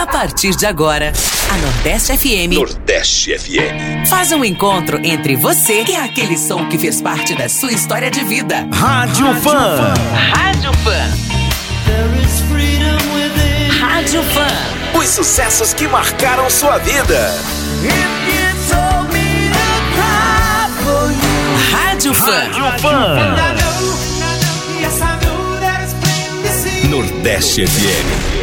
[0.00, 1.12] A partir de agora,
[1.50, 2.54] a Nordeste FM.
[2.54, 4.08] Nordeste FM.
[4.08, 8.24] Faz um encontro entre você e aquele som que fez parte da sua história de
[8.24, 8.66] vida.
[8.72, 9.76] Rádio, Rádio Fã.
[9.76, 9.94] Fã.
[10.16, 11.10] Rádio Fã.
[13.78, 14.98] Rádio Fã.
[14.98, 17.34] Os sucessos que marcaram sua vida.
[21.70, 22.30] Rádio Fã.
[22.30, 23.36] Rádio Fã.
[26.88, 28.39] Nordeste FM.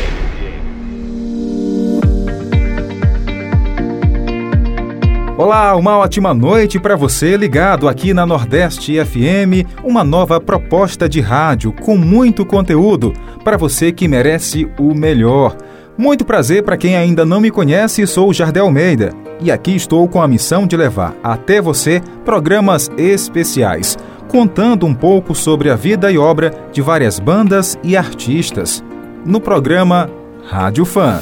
[5.37, 11.21] Olá, uma ótima noite para você ligado aqui na Nordeste FM, uma nova proposta de
[11.21, 13.13] rádio com muito conteúdo
[13.43, 15.55] para você que merece o melhor.
[15.95, 20.19] Muito prazer para quem ainda não me conhece, sou Jardel Almeida e aqui estou com
[20.23, 23.95] a missão de levar até você programas especiais,
[24.27, 28.83] contando um pouco sobre a vida e obra de várias bandas e artistas.
[29.23, 30.09] No programa
[30.49, 31.19] Rádio Fã.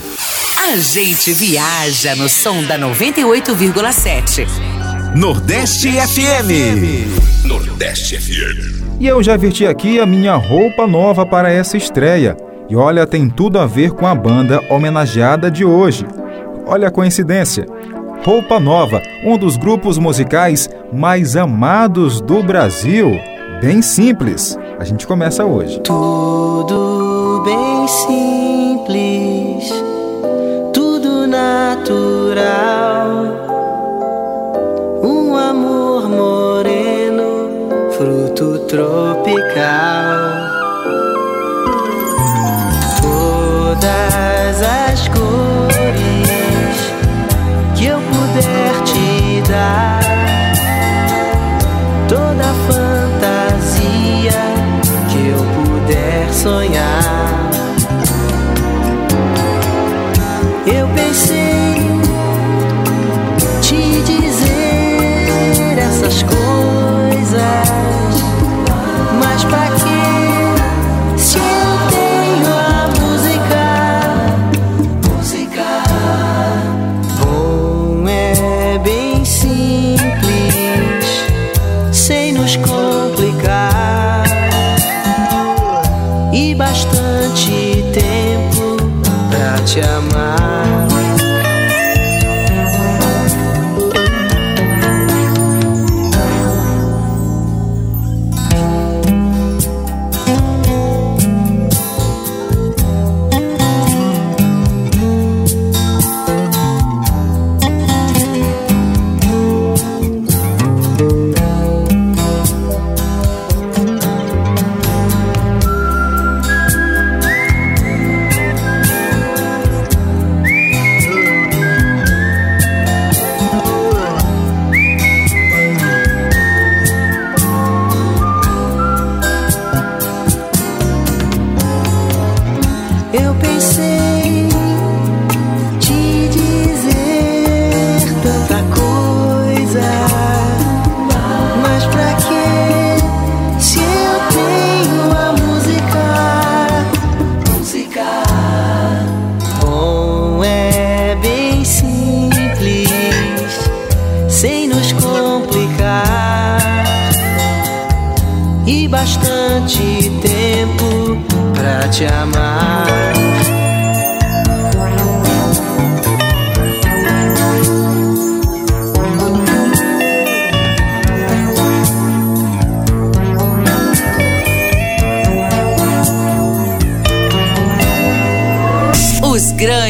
[0.68, 4.48] A gente viaja no som da 98,7.
[5.16, 7.46] Nordeste FM.
[7.46, 8.98] Nordeste FM.
[9.00, 12.36] E eu já vesti aqui a minha roupa nova para essa estreia.
[12.68, 16.04] E olha, tem tudo a ver com a banda homenageada de hoje.
[16.66, 17.68] Olha a coincidência.
[18.24, 23.20] Roupa Nova, um dos grupos musicais mais amados do Brasil.
[23.62, 24.58] Bem simples.
[24.80, 25.80] A gente começa hoje.
[25.82, 29.35] Tudo bem simples
[31.86, 33.10] natural.
[35.04, 39.36] Um amor moreno, fruto tropical.
[43.02, 46.26] Todas as cores
[47.76, 50.00] que eu puder te dar.
[52.08, 54.42] Toda fantasia
[55.10, 57.05] que eu puder sonhar.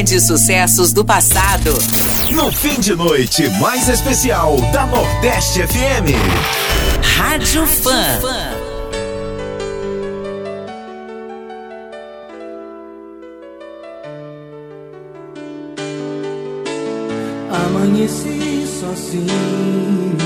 [0.06, 1.74] Grandes sucessos do passado.
[2.30, 6.14] No fim de noite mais especial da Nordeste FM.
[7.18, 8.20] Rádio Fã.
[17.52, 20.18] Amanheci sozinho,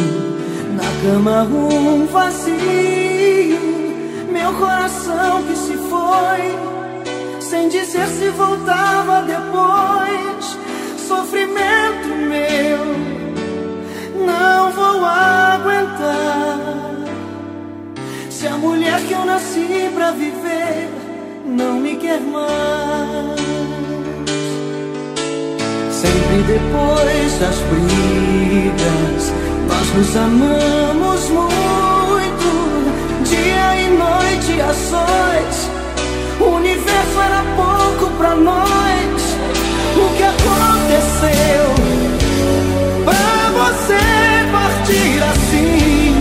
[0.73, 2.57] na cama um vazio,
[4.29, 6.68] meu coração que se foi
[7.49, 10.57] sem dizer se voltava depois.
[11.07, 12.85] Sofrimento meu,
[14.23, 16.59] não vou aguentar.
[18.29, 20.89] Se a mulher que eu nasci pra viver
[21.43, 23.39] não me quer mais.
[25.91, 29.33] Sempre depois das brigas,
[29.67, 32.49] nós nos amamos muito,
[33.23, 34.61] dia e noite
[37.99, 39.35] branco pra nós
[39.95, 41.65] o que aconteceu
[43.03, 43.99] pra você
[44.51, 46.15] partir assim.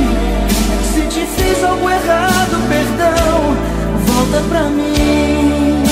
[0.92, 3.56] Se te fiz algo errado, perdão,
[4.06, 5.82] volta pra mim.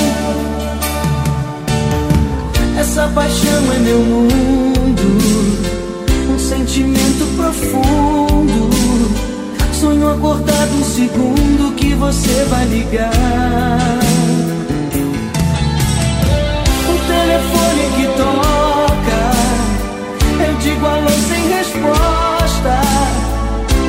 [2.77, 5.01] Essa paixão é meu mundo,
[6.33, 8.67] um sentimento profundo.
[9.73, 14.06] Sonho acordado um segundo que você vai ligar.
[18.17, 19.21] Toca,
[20.45, 22.81] eu digo alô sem resposta.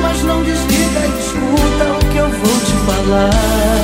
[0.01, 3.78] Mas não desliga escuta o que eu vou te falar.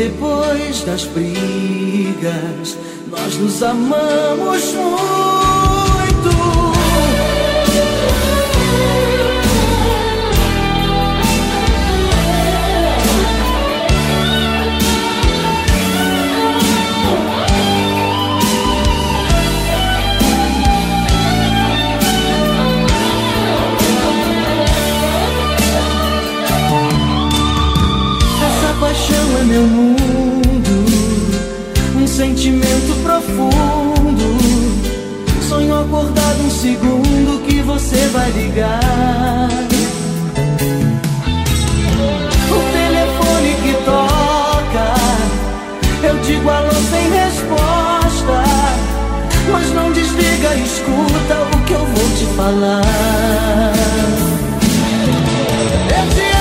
[0.00, 2.78] Depois das brigas,
[3.10, 5.10] nós nos amamos muito.
[28.42, 29.89] Essa paixão é meu mundo,
[32.40, 34.38] sentimento profundo.
[35.46, 39.50] Sonho acordado um segundo que você vai ligar.
[42.48, 44.86] O telefone que toca,
[46.02, 48.42] eu digo alô sem resposta.
[49.52, 53.74] Mas não desliga, escuta o que eu vou te falar.
[55.90, 56.39] Eu te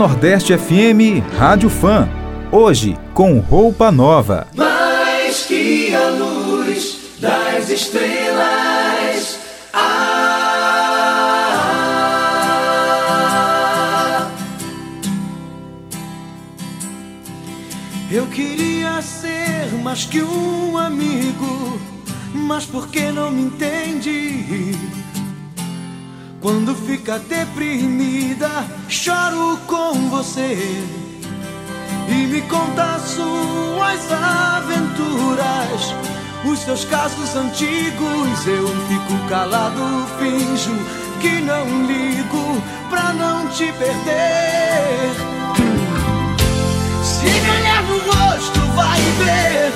[0.00, 2.08] Nordeste FM, Rádio Fã.
[2.50, 4.46] Hoje, com roupa nova.
[4.56, 9.38] mais que a luz das estrelas.
[9.74, 10.70] Ah,
[18.10, 21.78] eu queria ser mais que um amigo,
[22.32, 24.74] mas por que não me entende?
[26.40, 30.84] Quando fica deprimida, choro com você
[32.08, 35.94] e me conta suas aventuras,
[36.44, 38.46] os seus casos antigos.
[38.46, 40.76] Eu fico calado, finjo
[41.20, 45.12] que não ligo pra não te perder.
[47.04, 49.72] Se me olhar no rosto, vai ver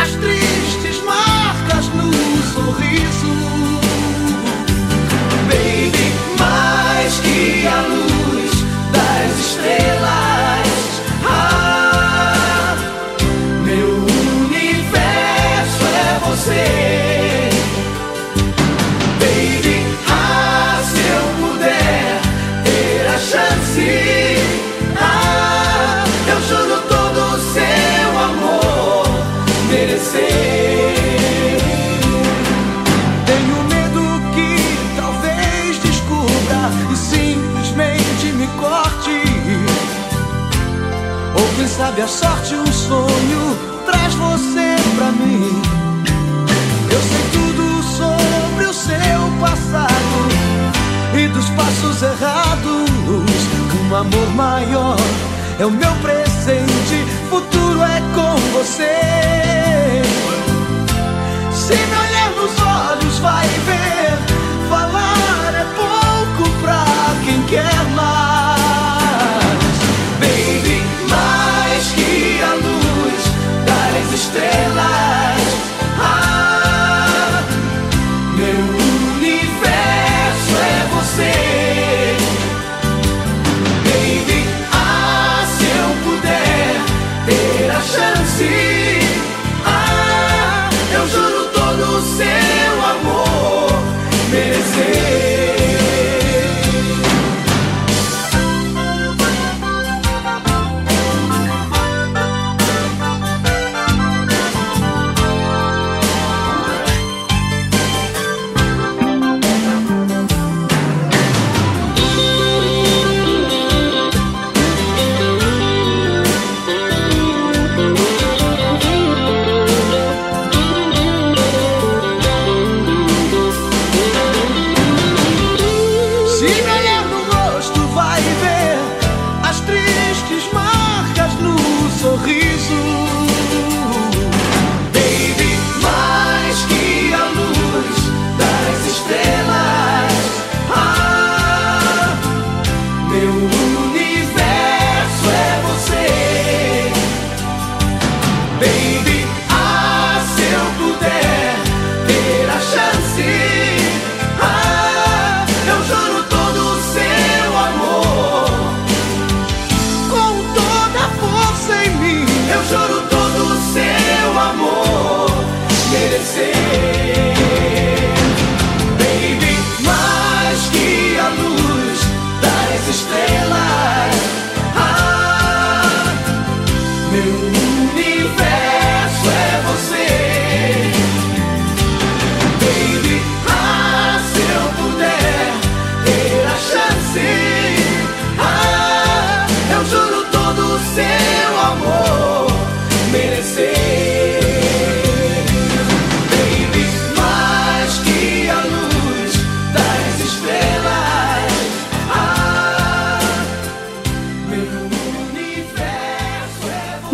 [0.00, 2.12] as tristes marcas no
[2.52, 3.32] sorriso.
[5.48, 8.41] Baby, mais que a luz
[9.20, 10.31] das estrelas.
[38.60, 39.22] Corte.
[41.34, 45.62] Ou quem sabe a sorte, um sonho traz você pra mim.
[46.90, 50.28] Eu sei tudo sobre o seu passado
[51.14, 52.90] e dos passos errados.
[53.90, 54.96] Um amor maior
[55.58, 60.02] é o meu presente, futuro é com você.
[61.52, 64.18] Se me olhar nos olhos, vai ver.
[64.68, 66.84] Falar é pouco pra
[67.24, 68.01] quem quer mais.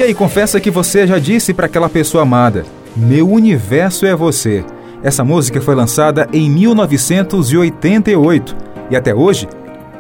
[0.09, 2.65] Ei, confessa que você já disse para aquela pessoa amada:
[2.97, 4.65] Meu universo é você.
[5.03, 8.57] Essa música foi lançada em 1988
[8.91, 9.47] e até hoje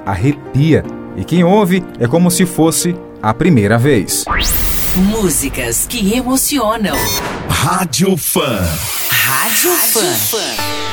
[0.06, 0.82] arrepia.
[1.14, 4.24] E quem ouve é como se fosse a primeira vez.
[4.94, 6.96] Músicas que emocionam.
[7.46, 8.66] Rádio Fã.
[9.10, 10.00] Rádio, Fã.
[10.00, 10.87] Cartas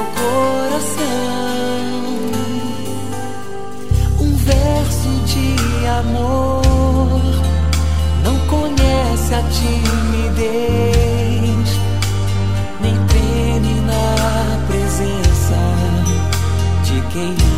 [0.00, 1.04] meu coração.
[4.20, 6.62] Um verso de amor
[8.24, 10.48] não conhece a timidez,
[12.80, 15.58] nem treme na presença
[16.84, 17.49] de quem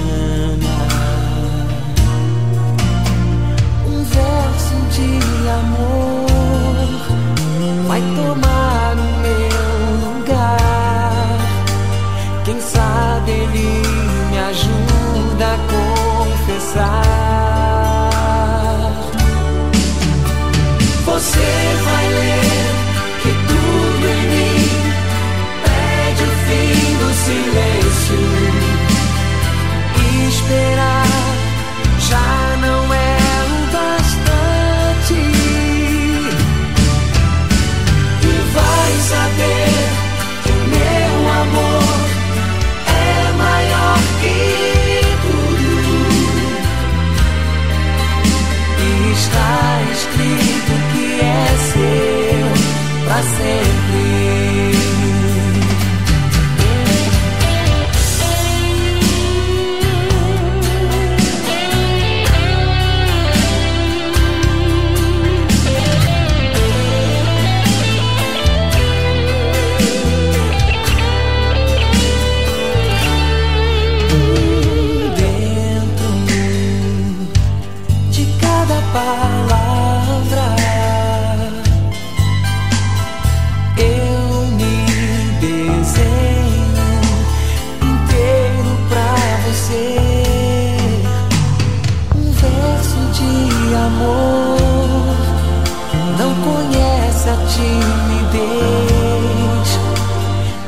[97.54, 98.62] timidez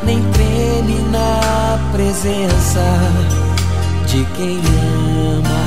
[0.04, 2.84] nem treme na presença
[4.06, 4.60] de quem
[5.38, 5.64] ama.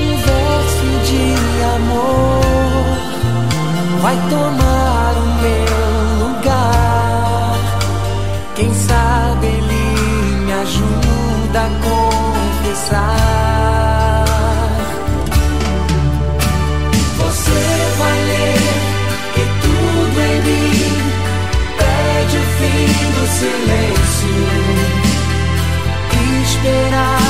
[0.00, 1.24] Um verso de
[1.76, 2.40] amor
[4.02, 5.05] vai tomar
[23.36, 24.46] silêncio.
[26.42, 27.25] Esperar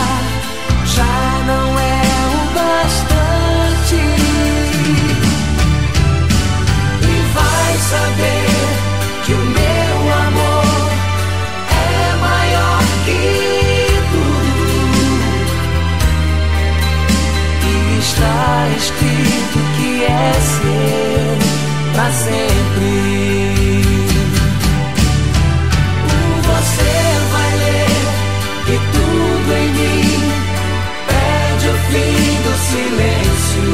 [32.77, 33.73] silêncio.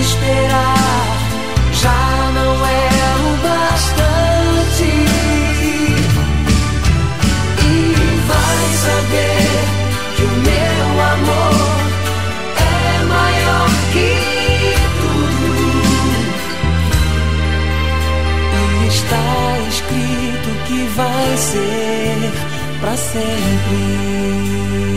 [0.00, 1.06] Esperar
[1.72, 2.90] já não é
[3.24, 4.92] o bastante.
[7.62, 7.72] E
[8.30, 9.54] vai saber
[10.16, 11.76] que o meu amor
[12.56, 14.12] é maior que
[15.00, 15.50] tudo.
[18.88, 19.28] Está
[19.68, 22.32] escrito que vai ser
[22.80, 24.93] pra sempre.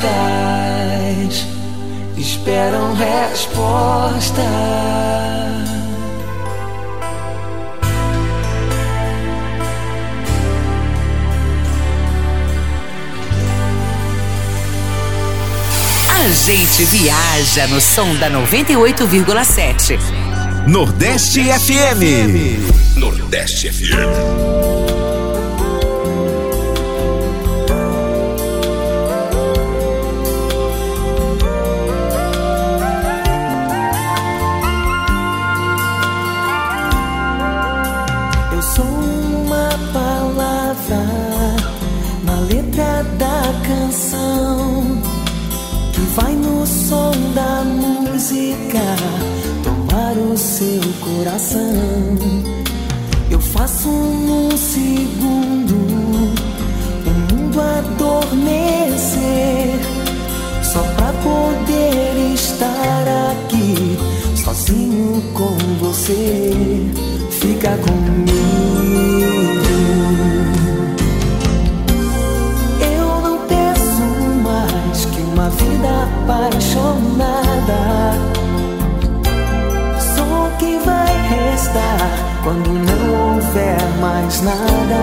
[0.00, 1.46] cartas
[2.16, 4.42] esperam resposta.
[16.08, 19.98] A gente viaja no som da 98,7.
[20.66, 22.04] Nordeste, Nordeste FM.
[22.04, 22.98] FM.
[22.98, 24.75] Nordeste FM.
[50.56, 52.16] seu coração.
[53.30, 55.74] Eu faço um segundo
[57.04, 58.88] o mundo adormecer,
[60.62, 63.98] só pra poder estar aqui,
[64.34, 66.52] sozinho com você.
[67.32, 69.26] Fica comigo.
[72.80, 74.06] Eu não peço
[74.42, 77.35] mais que uma vida apaixonada.
[81.76, 82.08] basta
[82.42, 85.02] quando não houver mais nada.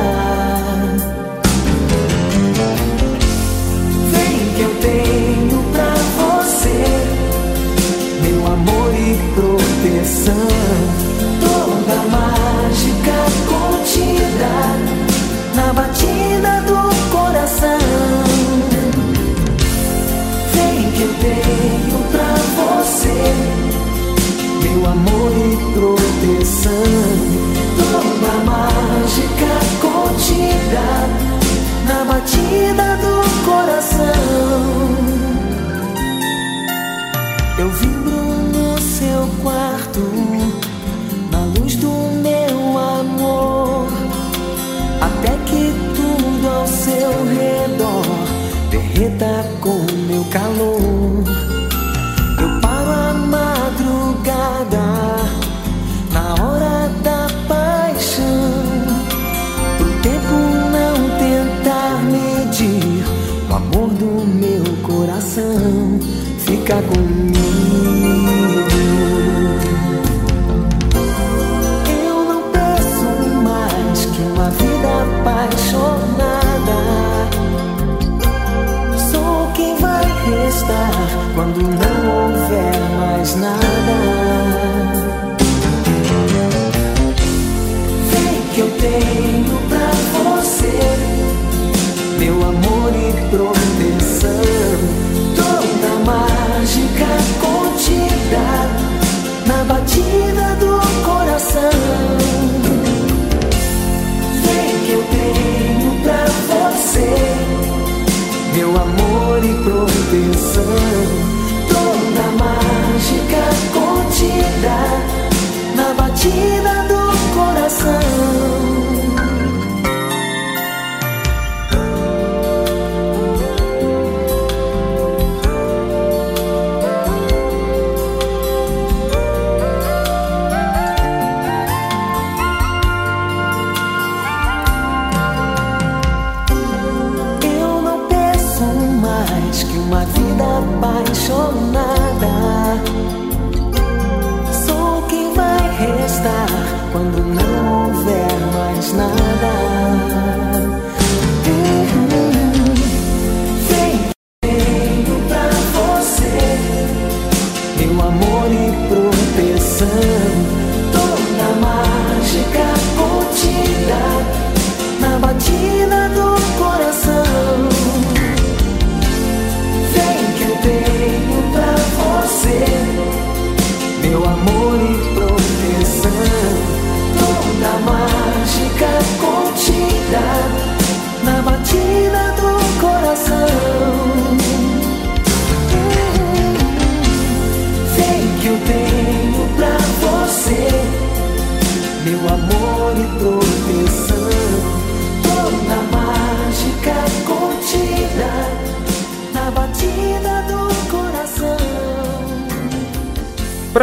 [4.12, 6.83] Vem que eu tenho pra você,
[8.21, 10.47] meu amor e proteção.
[11.41, 14.53] Toda mágica contida
[15.55, 17.79] na batida do coração.
[20.53, 23.72] Vem que eu tenho pra você
[24.73, 26.71] seu amor e proteção.
[27.77, 30.88] toda mágica contida
[31.88, 33.13] na batida do
[33.45, 34.05] coração.
[37.59, 40.01] Eu vibro no seu quarto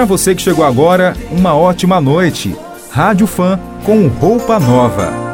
[0.00, 2.56] Para você que chegou agora, uma ótima noite.
[2.90, 5.29] Rádio Fã com roupa nova.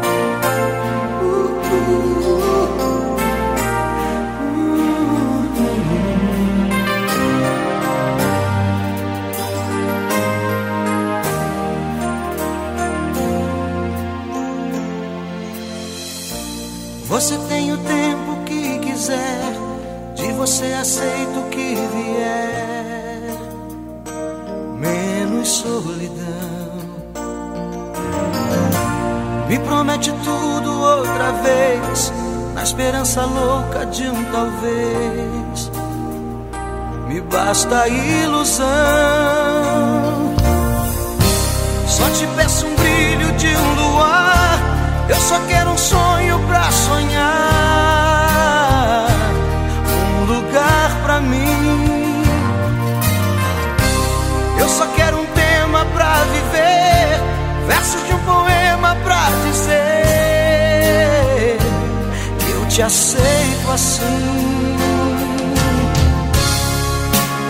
[62.76, 64.76] Te aceito assim.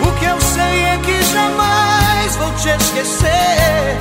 [0.01, 3.97] O que eu sei é que jamais vou te esquecer.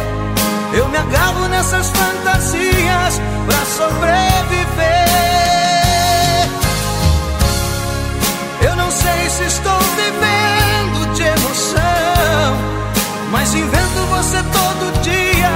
[0.73, 5.09] Eu me agarro nessas fantasias pra sobreviver.
[8.62, 12.57] Eu não sei se estou vivendo de emoção,
[13.33, 15.51] mas invento você todo dia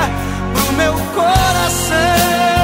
[0.52, 2.59] pro meu coração.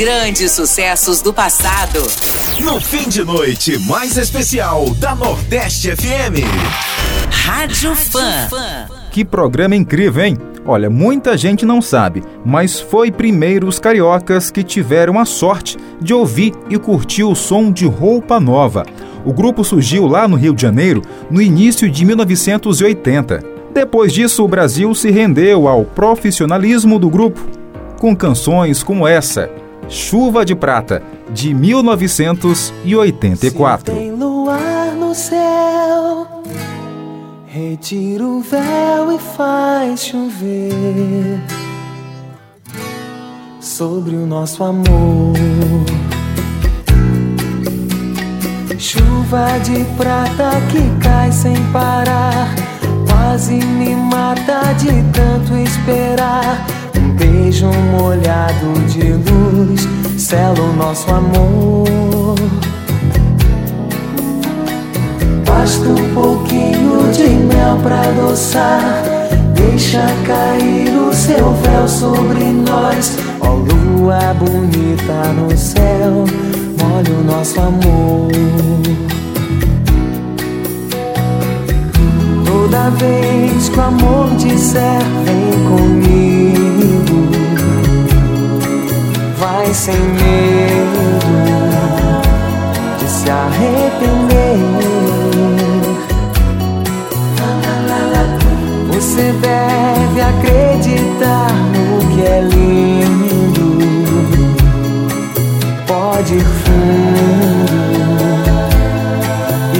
[0.00, 2.00] Grandes sucessos do passado.
[2.58, 6.40] No fim de noite mais especial da Nordeste FM.
[7.30, 8.48] Rádio Fã.
[9.10, 10.38] Que programa incrível, hein?
[10.64, 16.14] Olha, muita gente não sabe, mas foi primeiro os cariocas que tiveram a sorte de
[16.14, 18.86] ouvir e curtir o som de Roupa Nova.
[19.22, 23.44] O grupo surgiu lá no Rio de Janeiro no início de 1980.
[23.74, 27.46] Depois disso, o Brasil se rendeu ao profissionalismo do grupo,
[27.98, 29.50] com canções como essa,
[29.90, 33.92] Chuva de Prata, de 1984.
[33.92, 36.44] Se tem luar no céu,
[37.44, 41.40] retira o véu e faz chover
[43.60, 45.34] sobre o nosso amor.
[48.78, 52.54] Chuva de prata que cai sem parar,
[53.08, 56.79] quase me mata de tanto esperar.
[57.30, 59.86] Beijo molhado de luz
[60.18, 62.34] sela o nosso amor.
[65.46, 69.02] Basta um pouquinho de mel pra adoçar.
[69.54, 73.16] Deixa cair o seu véu sobre nós.
[73.40, 76.24] Ó lua bonita no céu,
[76.80, 78.28] molha o nosso amor.
[82.44, 86.49] Toda vez que o amor disser vem comigo,
[89.38, 91.18] vai sem medo
[92.98, 94.58] de se arrepender.
[98.92, 103.78] Você deve acreditar no que é lindo.
[105.86, 107.70] Pode ir fundo,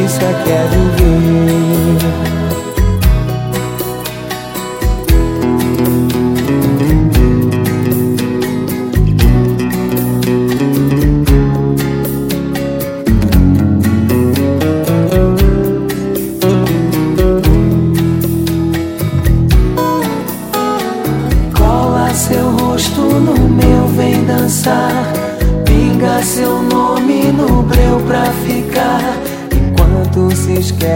[0.05, 2.10] isso é que é viver.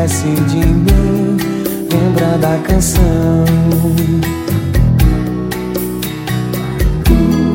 [0.04, 1.36] Esquece de mim,
[1.90, 3.44] lembra da canção.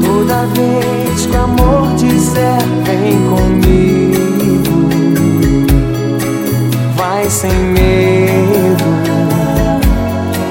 [0.04, 4.90] Toda vez que o amor disser vem comigo,
[6.96, 8.84] vai sem medo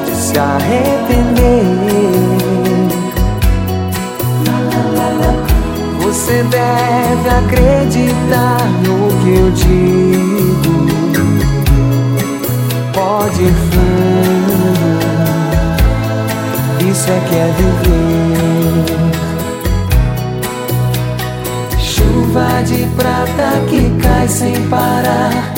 [0.07, 1.65] de se arrepender.
[6.01, 10.98] Você deve acreditar no que eu digo.
[13.41, 14.59] Ir fundo,
[16.91, 18.99] isso é que é viver.
[21.79, 25.55] Chuva de prata que cai sem parar.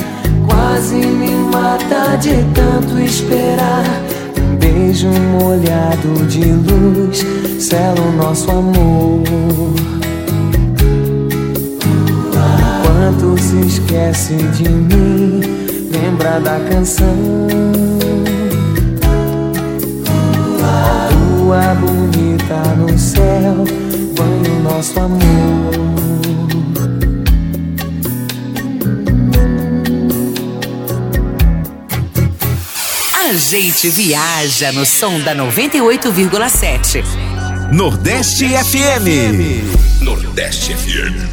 [0.47, 3.85] Quase me mata de tanto esperar.
[4.39, 7.25] Um beijo molhado de luz
[7.59, 9.23] sela o nosso amor.
[13.17, 15.60] Enquanto se esquece de mim,
[16.01, 17.17] lembra da canção.
[21.13, 23.65] Lua bonita no céu,
[24.17, 25.21] banha o nosso amor.
[33.15, 37.05] A gente viaja no som da 98,7.
[37.73, 40.03] Nordeste FM.
[40.03, 41.31] Nordeste FM.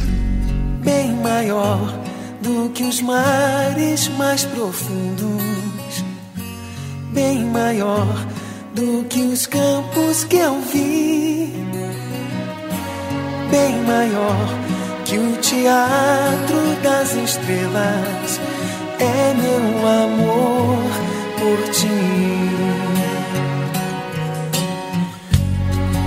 [0.84, 1.97] bem maior
[2.48, 6.02] do que os mares mais profundos,
[7.12, 8.26] bem maior
[8.74, 11.52] do que os campos que eu vi,
[13.50, 14.48] bem maior
[15.04, 18.40] que o teatro das estrelas.
[18.98, 20.90] É meu amor
[21.38, 22.38] por ti.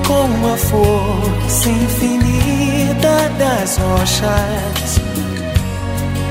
[0.08, 5.01] com a força infinita das rochas.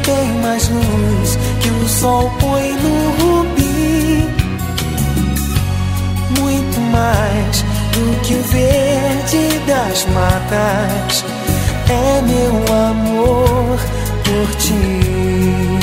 [0.03, 4.29] Tem mais luz que o sol põe no rubi.
[6.41, 11.25] Muito mais do que o verde das matas.
[11.89, 13.79] É meu amor
[14.25, 15.80] por ti.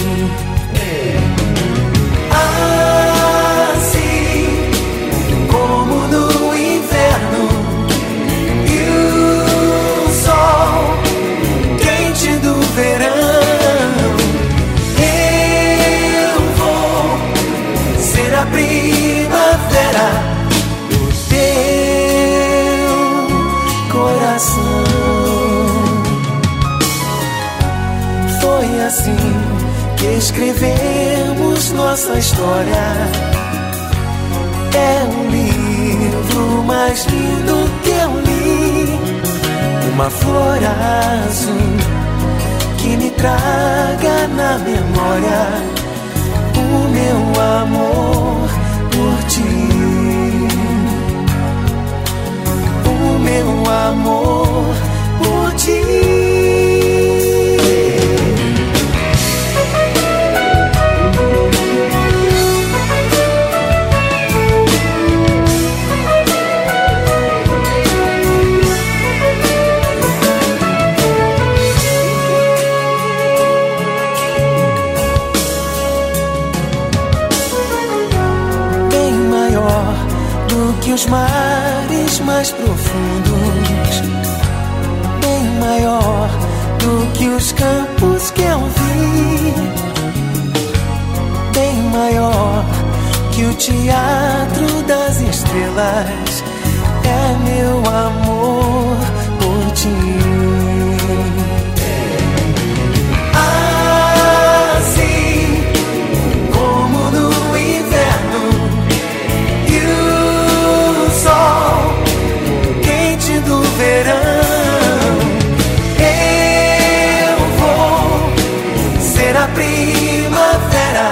[119.88, 121.10] Primavera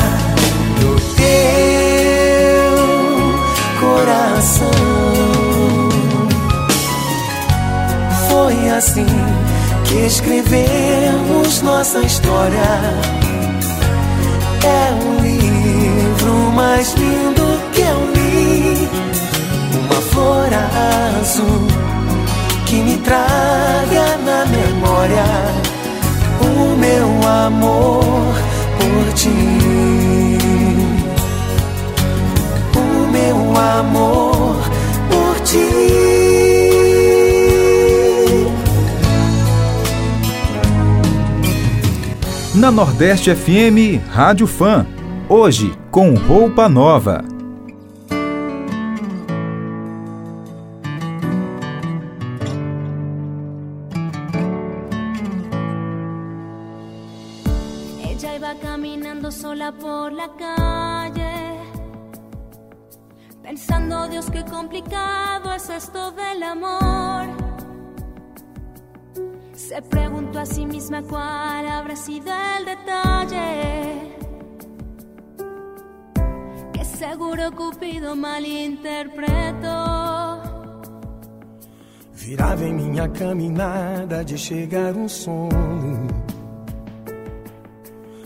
[0.82, 2.76] no teu
[3.80, 4.70] coração.
[8.28, 9.06] Foi assim
[9.86, 12.94] que escrevemos nossa história.
[14.64, 18.90] É o livro mais lindo que eu li.
[19.80, 20.50] Uma flor
[21.22, 21.68] azul
[22.66, 25.24] que me traga na memória
[26.42, 28.36] o meu amor
[28.78, 29.30] por ti.
[32.78, 34.58] O meu amor
[35.10, 35.66] por ti.
[42.56, 44.86] Na Nordeste FM, Rádio Fã.
[45.28, 47.35] Hoje, com roupa nova.
[84.26, 86.08] De chegar um sono.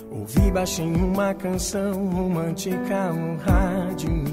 [0.09, 4.23] Ouvi baixinho uma canção romântica no rádio.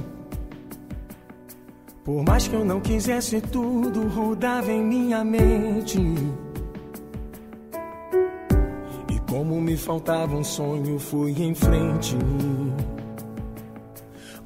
[2.05, 5.99] Por mais que eu não quisesse, tudo rodava em minha mente.
[9.13, 12.17] E como me faltava um sonho, fui em frente.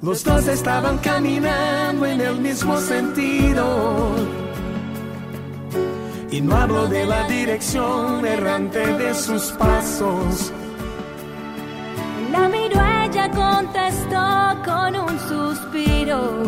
[0.02, 4.49] Los dos estaban caminando en el mismo sentido.
[6.30, 10.52] Y no hablo de la dirección errante de sus pasos.
[12.30, 16.44] La miró ella, contestó con un suspiro.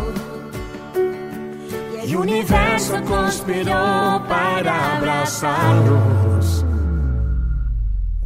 [1.94, 6.64] Y El universo conspiró para abrazarlos.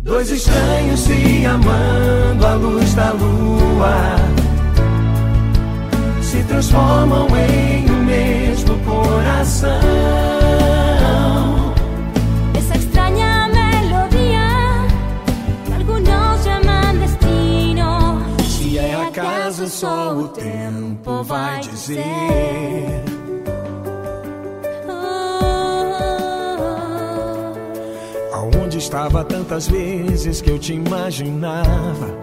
[0.02, 4.16] Dois estranhos se amando à luz da lua
[6.36, 10.35] se transformam em um mesmo coração.
[19.76, 22.02] Só o tempo vai dizer.
[28.32, 32.18] Oh, Aonde estava tantas vezes que eu te imaginava?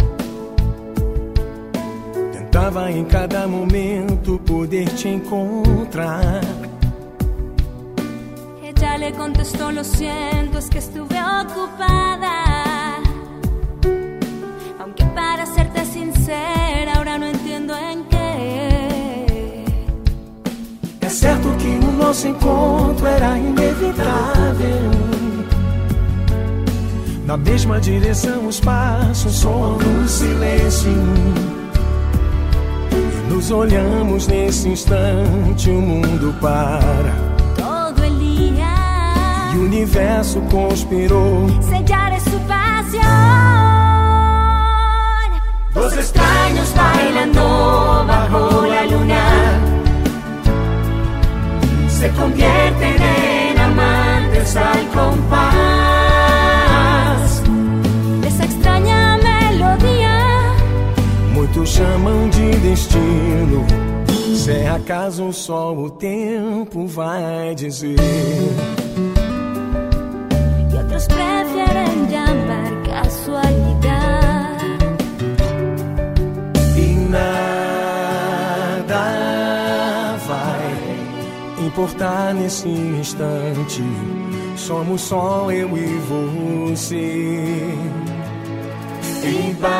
[2.31, 6.41] Tentava em cada momento poder te encontrar.
[8.63, 12.33] Ella le contestó, lo siento, es que estuve ocupada.
[14.79, 16.62] Aunque para serte sincera,
[17.63, 19.65] entiendo en qué.
[21.01, 24.91] É certo que o nosso encontro era inevitável.
[27.25, 30.91] Na mesma direção, os passos soam no silêncio.
[32.91, 37.33] E nos olhamos nesse instante, o mundo para.
[38.19, 39.53] Día.
[39.53, 41.47] E o universo conspirou.
[41.61, 43.52] sellar es su pasión.
[45.73, 49.59] Dos extraños bailando bajo la luna
[51.87, 55.43] se convierten en amantes al compás.
[58.27, 60.53] esa extraña melodía.
[61.33, 63.65] Muitos chamam de destino.
[64.35, 67.95] Se é acaso, só o tempo vai dizer.
[81.73, 83.83] Importar nesse instante.
[84.55, 87.75] Somos só eu e você.
[89.23, 89.73] E bailar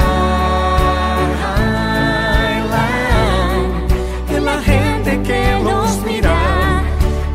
[4.27, 6.83] pela gente que nos mira,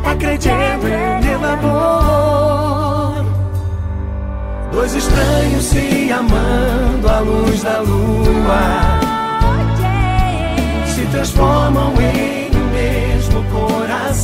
[0.03, 3.25] acredito en el amor.
[4.73, 8.99] Dois estranhos se amando à luz da lua
[10.99, 12.18] se transformam em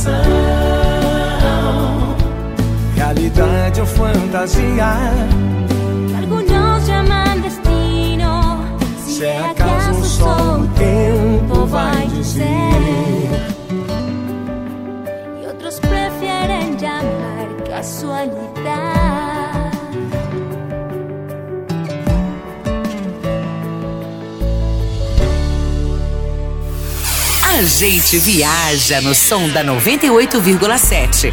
[0.06, 1.66] coração.
[2.94, 4.86] Realidade ou fantasia,
[6.18, 8.64] algunos llaman destino.
[9.06, 12.46] se é acaso só o tempo vai dizer.
[15.42, 18.95] Y otros prefieren llamar casualidad.
[27.56, 31.32] A gente viaja no som da 98,7.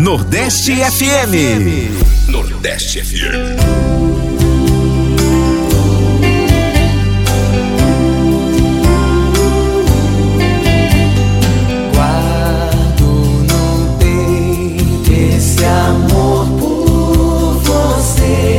[0.00, 2.26] Nordeste FM.
[2.26, 3.54] Nordeste FM.
[11.94, 13.04] Guardo
[13.46, 18.53] no peito esse amor por você.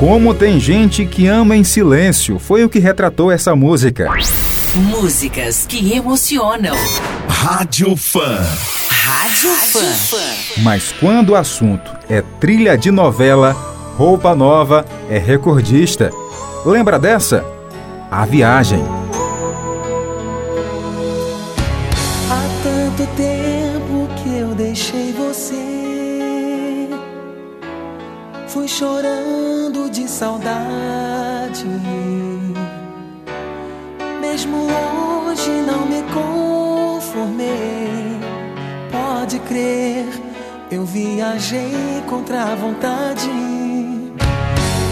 [0.00, 4.08] Como tem gente que ama em silêncio, foi o que retratou essa música.
[4.74, 6.74] Músicas que emocionam.
[7.28, 8.38] Rádio Fã.
[8.88, 10.62] Rádio Fã.
[10.62, 13.52] Mas quando o assunto é trilha de novela,
[13.98, 16.10] roupa nova é recordista.
[16.64, 17.44] Lembra dessa?
[18.10, 18.99] A Viagem.
[39.50, 40.06] Crer,
[40.70, 43.28] eu viajei contra a vontade.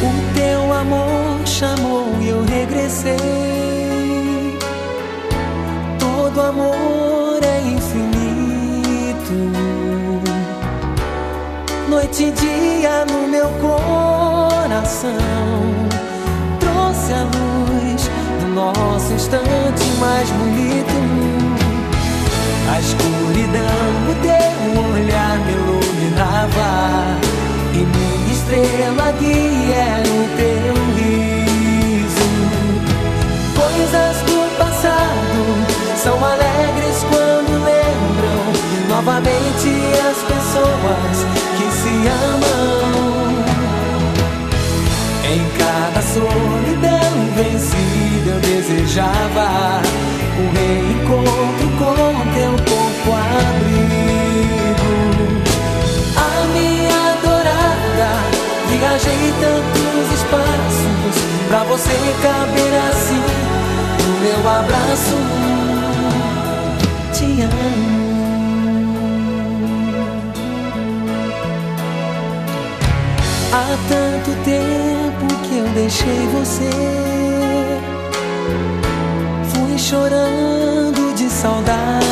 [0.02, 3.16] O teu amor chamou e eu regressei.
[6.00, 9.38] Todo amor é infinito.
[11.88, 15.12] Noite e dia no meu coração.
[16.58, 20.97] Trouxe a luz do nosso instante mais bonito.
[22.70, 24.58] A escuridão do teu
[24.92, 27.18] olhar me iluminava.
[27.72, 32.28] E minha estrela guia era o teu riso.
[33.56, 35.40] Coisas do passado
[35.96, 38.38] são alegres quando lembram
[38.88, 39.70] novamente
[40.08, 41.16] as pessoas
[41.56, 42.98] que se amam.
[45.24, 49.82] Em cada solidão vencida eu desejava
[50.38, 52.57] o reencontro com teu
[53.08, 54.90] novo abrigo.
[56.16, 58.10] A minha adorada,
[58.68, 61.16] viajei tantos espaços
[61.48, 63.24] pra você caber assim
[64.04, 65.18] no meu abraço.
[67.12, 67.98] Te amo.
[73.50, 76.70] Há tanto tempo que eu deixei você.
[79.50, 82.07] Fui chorando de saudade.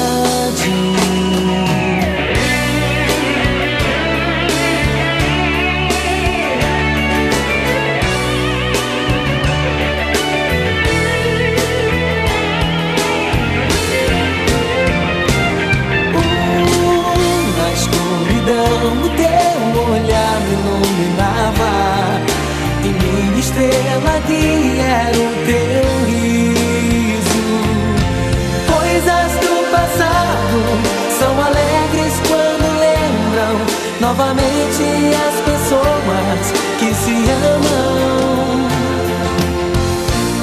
[34.16, 34.82] novamente
[35.14, 38.66] as pessoas que se amam.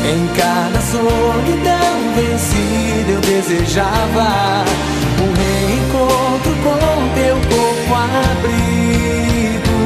[0.06, 4.64] Em cada solidão vencida eu desejava
[5.22, 7.94] um reencontro com teu corpo
[8.36, 9.80] abrigo.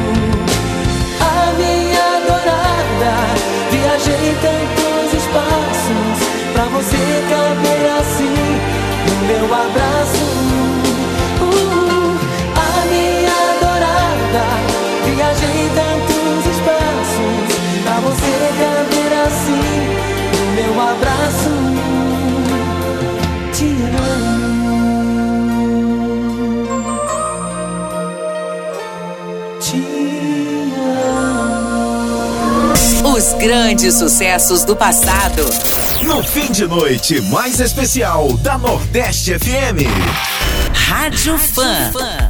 [1.21, 3.13] A minha adorada,
[3.71, 6.17] viajei tantos espaços
[6.51, 8.37] pra você caber assim
[9.07, 10.56] no meu abraço.
[14.27, 14.59] andar.
[15.05, 17.37] Viajei tantos espaços
[17.83, 19.67] pra você caber assim
[20.33, 21.53] o meu abraço.
[23.53, 24.37] Te amo.
[33.15, 35.43] Os grandes sucessos do passado.
[36.03, 39.87] No fim de noite mais especial da Nordeste FM.
[40.73, 41.91] Rádio, Rádio Fã.
[41.91, 42.26] Fã.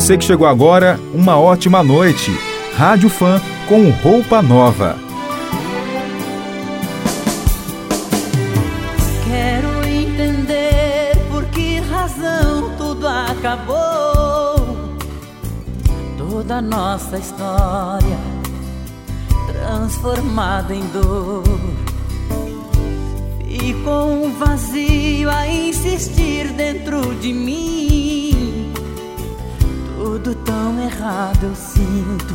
[0.00, 2.30] Que chegou agora, uma ótima noite.
[2.78, 3.38] Rádio Fã
[3.68, 4.96] com roupa nova.
[9.22, 14.96] Quero entender por que razão tudo acabou.
[16.16, 18.18] Toda nossa história
[19.46, 21.44] transformada em dor.
[23.46, 28.21] Ficou um vazio a insistir dentro de mim.
[31.02, 32.32] Errado eu sinto.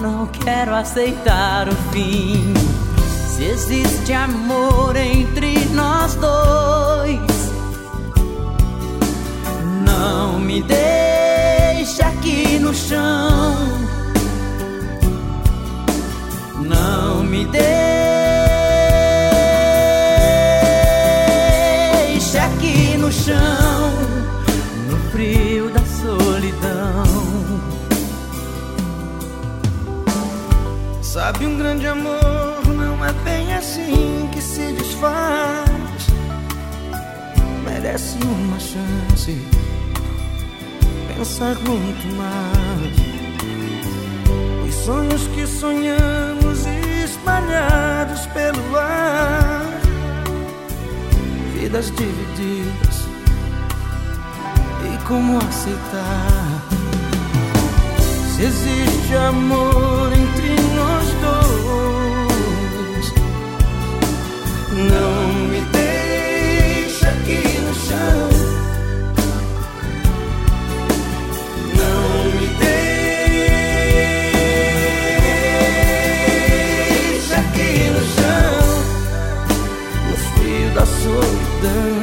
[0.00, 2.54] Não quero aceitar o fim.
[3.28, 7.20] Se existe amor entre nós dois,
[9.84, 13.58] não me deixe aqui no chão.
[16.58, 17.68] Não me deixe
[22.38, 23.36] aqui no chão,
[31.32, 35.70] Sabe, um grande amor não é bem assim que se desfaz.
[37.64, 39.40] Merece uma chance,
[41.08, 42.96] pensar muito mais.
[44.68, 46.66] Os sonhos que sonhamos
[47.04, 49.80] espalhados pelo ar,
[51.54, 53.08] vidas divididas.
[54.84, 56.62] E como aceitar?
[58.34, 60.21] Se existe amor entre
[64.72, 68.30] não me deixa aqui no chão.
[71.76, 72.46] Não me
[77.18, 78.54] deixa aqui no chão,
[80.08, 82.01] no frio da solidão.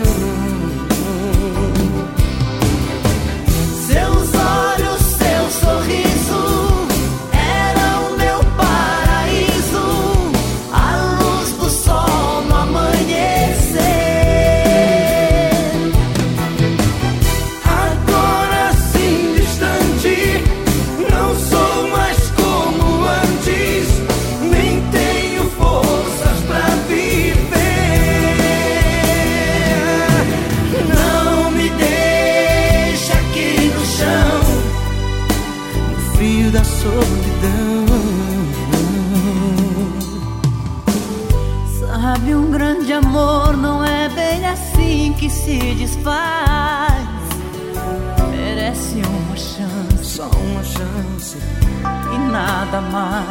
[52.69, 53.29] Nada mais.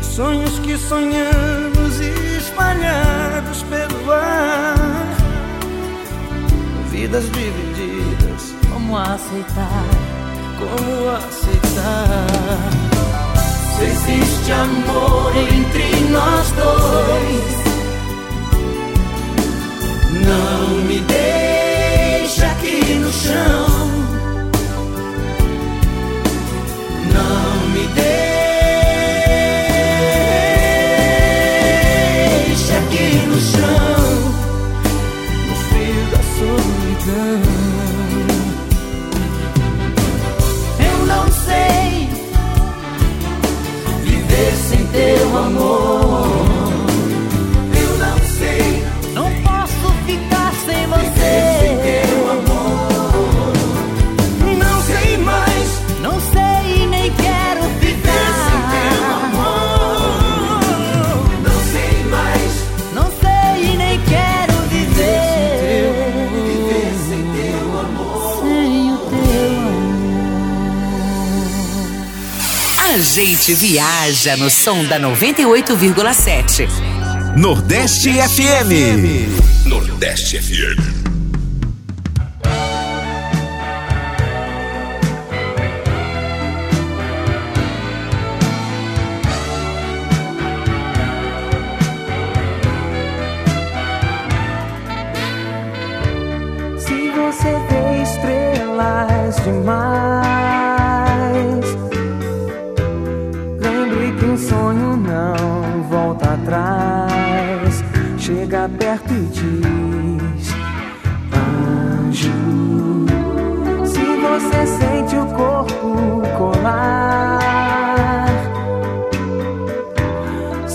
[0.00, 2.00] Os sonhos que sonhamos
[2.38, 5.16] espalhados pelo ar,
[6.90, 8.54] vidas divididas.
[8.70, 9.84] Como aceitar?
[10.58, 12.26] Como aceitar?
[13.76, 17.64] Se existe amor entre nós dois,
[20.24, 21.00] Não me
[73.44, 76.66] gente viaja no som da 98,7.
[77.36, 79.68] Nordeste FM.
[79.68, 80.93] Nordeste FM.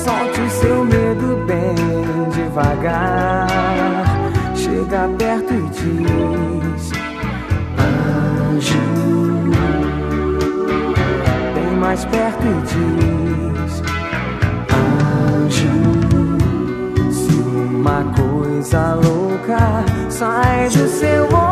[0.10, 1.76] Solte o seu medo bem
[2.34, 3.48] devagar.
[4.56, 6.92] Chega perto e diz:
[8.58, 8.80] Anjo.
[11.54, 13.84] Bem mais perto e diz:
[15.46, 15.78] Anjo.
[17.12, 21.49] Se uma coisa louca sai do seu olho.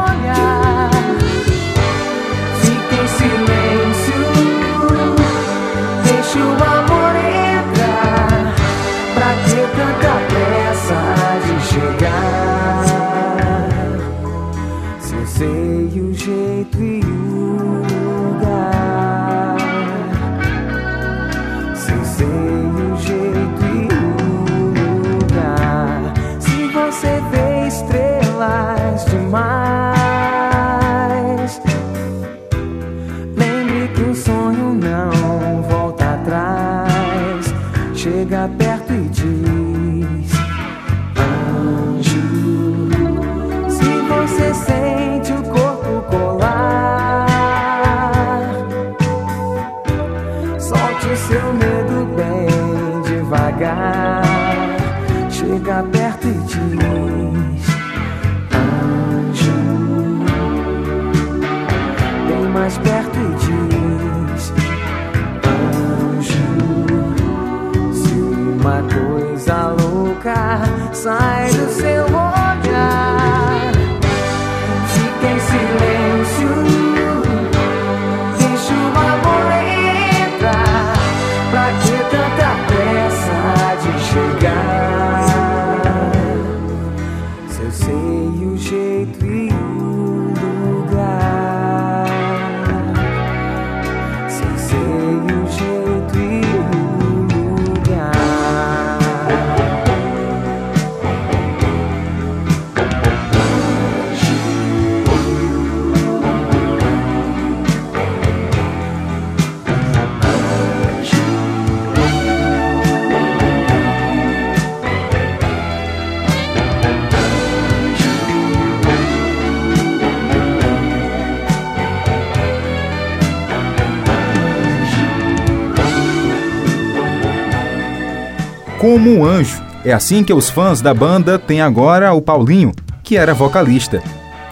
[128.97, 129.61] Como um anjo.
[129.85, 132.73] É assim que os fãs da banda têm agora o Paulinho,
[133.03, 134.01] que era vocalista,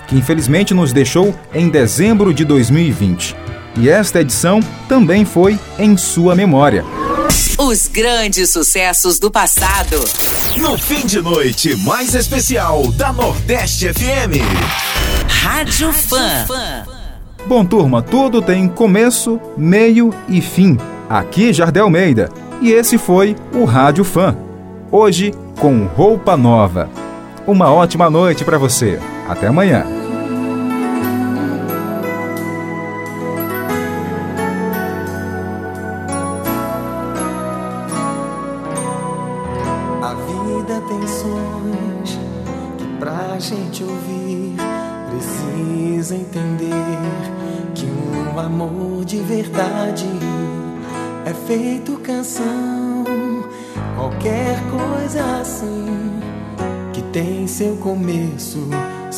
[0.07, 3.35] que infelizmente nos deixou em dezembro de 2020.
[3.75, 6.85] E esta edição também foi em sua memória.
[7.57, 9.99] Os grandes sucessos do passado.
[10.55, 14.45] No fim de noite mais especial da Nordeste FM.
[15.27, 16.45] Rádio Fã.
[17.47, 20.77] Bom, turma, tudo tem começo, meio e fim.
[21.09, 22.44] Aqui Jardel Almeida.
[22.65, 24.35] E esse foi o Rádio Fã.
[24.91, 26.89] Hoje com roupa nova.
[27.45, 28.99] Uma ótima noite para você.
[29.29, 30.04] Até amanhã.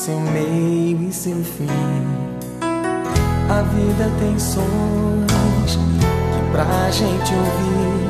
[0.07, 1.67] Seu meio e seu fim.
[3.49, 8.09] A vida tem sons que pra gente ouvir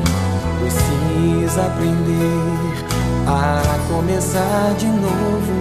[0.60, 2.84] precisa aprender
[3.26, 5.58] a começar de novo.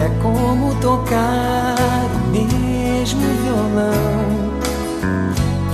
[0.00, 1.76] É como tocar
[2.16, 4.34] o mesmo violão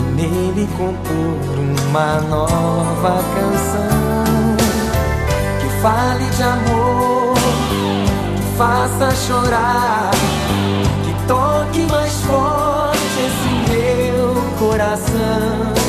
[0.01, 4.57] e nele compor uma nova canção
[5.61, 7.09] que fale de amor,
[8.61, 10.11] faça chorar,
[11.02, 15.80] que toque mais forte esse meu coração.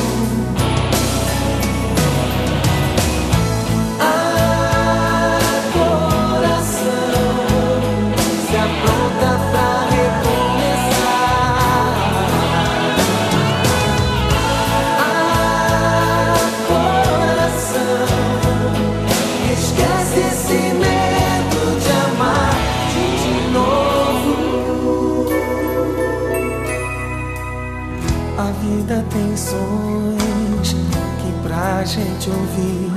[31.92, 32.90] Gente ouvir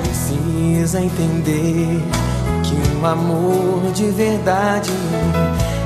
[0.00, 2.00] precisa entender
[2.62, 4.92] que um amor de verdade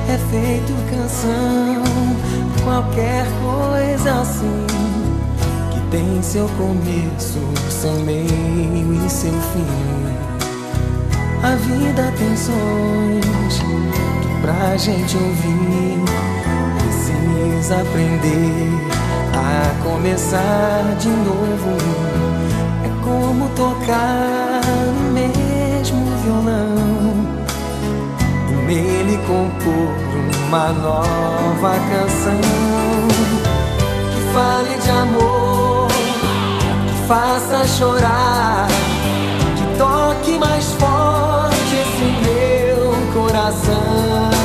[0.07, 1.83] é feito canção.
[2.63, 4.67] Qualquer coisa assim
[5.71, 9.67] que tem seu começo, seu meio e seu fim.
[11.43, 13.59] A vida tem sons
[14.21, 16.05] que pra gente ouvir
[16.81, 18.97] precisa aprender
[19.33, 22.26] a começar de novo
[23.07, 27.15] como tocar o mesmo violão.
[28.67, 29.95] Nele compor
[30.49, 32.41] uma nova canção
[34.13, 38.67] que fale de amor, que faça chorar,
[39.57, 44.36] que toque mais forte esse meu coração.